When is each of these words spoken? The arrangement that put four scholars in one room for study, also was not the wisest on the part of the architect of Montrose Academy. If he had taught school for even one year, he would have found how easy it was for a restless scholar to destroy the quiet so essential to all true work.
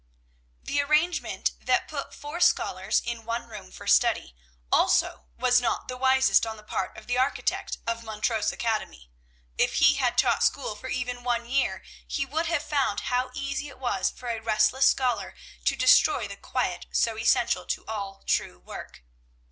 The 0.63 0.81
arrangement 0.81 1.51
that 1.61 1.87
put 1.87 2.15
four 2.15 2.39
scholars 2.39 3.03
in 3.05 3.23
one 3.23 3.47
room 3.47 3.69
for 3.71 3.85
study, 3.85 4.35
also 4.71 5.27
was 5.37 5.61
not 5.61 5.87
the 5.87 5.95
wisest 5.95 6.43
on 6.47 6.57
the 6.57 6.63
part 6.63 6.97
of 6.97 7.05
the 7.05 7.19
architect 7.19 7.77
of 7.85 8.03
Montrose 8.03 8.51
Academy. 8.51 9.11
If 9.59 9.75
he 9.75 9.97
had 9.97 10.17
taught 10.17 10.43
school 10.43 10.75
for 10.75 10.87
even 10.87 11.23
one 11.23 11.45
year, 11.45 11.83
he 12.07 12.25
would 12.25 12.47
have 12.47 12.63
found 12.63 13.01
how 13.13 13.29
easy 13.35 13.69
it 13.69 13.77
was 13.77 14.09
for 14.09 14.29
a 14.29 14.41
restless 14.41 14.87
scholar 14.89 15.35
to 15.65 15.75
destroy 15.75 16.27
the 16.27 16.35
quiet 16.35 16.87
so 16.91 17.15
essential 17.15 17.67
to 17.67 17.85
all 17.85 18.23
true 18.25 18.57
work. 18.57 19.03